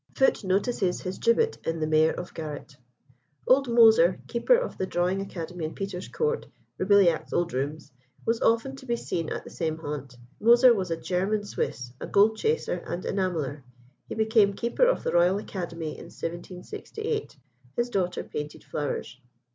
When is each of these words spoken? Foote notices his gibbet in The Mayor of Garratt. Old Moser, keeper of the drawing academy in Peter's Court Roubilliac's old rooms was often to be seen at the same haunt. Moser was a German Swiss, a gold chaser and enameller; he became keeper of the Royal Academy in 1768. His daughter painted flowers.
Foote 0.15 0.43
notices 0.43 1.01
his 1.01 1.19
gibbet 1.19 1.59
in 1.63 1.79
The 1.79 1.85
Mayor 1.85 2.09
of 2.13 2.33
Garratt. 2.33 2.75
Old 3.47 3.67
Moser, 3.69 4.19
keeper 4.27 4.55
of 4.57 4.79
the 4.79 4.87
drawing 4.87 5.21
academy 5.21 5.63
in 5.63 5.75
Peter's 5.75 6.07
Court 6.07 6.47
Roubilliac's 6.79 7.33
old 7.33 7.53
rooms 7.53 7.91
was 8.25 8.41
often 8.41 8.75
to 8.77 8.87
be 8.87 8.95
seen 8.95 9.29
at 9.31 9.43
the 9.43 9.51
same 9.51 9.77
haunt. 9.77 10.17
Moser 10.39 10.73
was 10.73 10.89
a 10.89 10.97
German 10.97 11.43
Swiss, 11.43 11.93
a 12.01 12.07
gold 12.07 12.35
chaser 12.35 12.81
and 12.87 13.03
enameller; 13.03 13.61
he 14.09 14.15
became 14.15 14.53
keeper 14.55 14.87
of 14.87 15.03
the 15.03 15.11
Royal 15.13 15.37
Academy 15.37 15.89
in 15.89 16.05
1768. 16.05 17.37
His 17.77 17.87
daughter 17.91 18.23
painted 18.23 18.63
flowers. 18.63 19.19